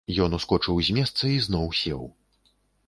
Ён 0.25 0.31
ускочыў 0.37 0.79
з 0.87 0.95
месца 0.99 1.23
і 1.35 1.39
зноў 1.47 1.65
сеў. 1.83 2.01